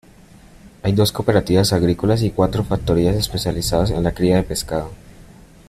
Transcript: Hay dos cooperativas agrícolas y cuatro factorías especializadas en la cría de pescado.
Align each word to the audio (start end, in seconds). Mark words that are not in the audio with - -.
Hay 0.81 0.93
dos 0.93 1.11
cooperativas 1.11 1.73
agrícolas 1.73 2.23
y 2.23 2.31
cuatro 2.31 2.63
factorías 2.63 3.15
especializadas 3.15 3.91
en 3.91 4.01
la 4.01 4.13
cría 4.15 4.37
de 4.37 4.41
pescado. 4.41 4.89